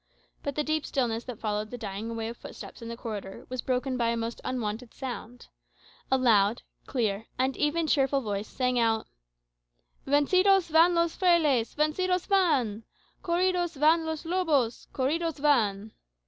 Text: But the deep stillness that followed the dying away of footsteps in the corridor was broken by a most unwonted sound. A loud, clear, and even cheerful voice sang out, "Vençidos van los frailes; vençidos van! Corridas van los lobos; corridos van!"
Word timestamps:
But 0.41 0.55
the 0.55 0.63
deep 0.63 0.83
stillness 0.83 1.25
that 1.25 1.37
followed 1.39 1.69
the 1.69 1.77
dying 1.77 2.09
away 2.09 2.27
of 2.29 2.35
footsteps 2.37 2.81
in 2.81 2.87
the 2.87 2.97
corridor 2.97 3.45
was 3.49 3.61
broken 3.61 3.97
by 3.97 4.09
a 4.09 4.17
most 4.17 4.41
unwonted 4.43 4.95
sound. 4.95 5.45
A 6.09 6.17
loud, 6.17 6.63
clear, 6.87 7.27
and 7.37 7.55
even 7.55 7.85
cheerful 7.85 8.21
voice 8.21 8.47
sang 8.47 8.79
out, 8.79 9.05
"Vençidos 10.07 10.69
van 10.71 10.95
los 10.95 11.15
frailes; 11.15 11.75
vençidos 11.75 12.25
van! 12.25 12.83
Corridas 13.21 13.75
van 13.75 14.03
los 14.07 14.25
lobos; 14.25 14.87
corridos 14.91 15.37
van!" 15.37 15.91